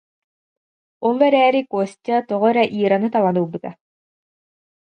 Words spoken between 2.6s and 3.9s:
Ираны талан ылбыта